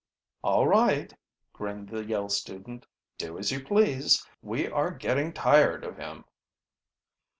[0.43, 1.13] "All right,"
[1.53, 2.87] grinned the Yale student.
[3.19, 4.25] "Do, as you please.
[4.41, 6.25] We are a getting tired of him."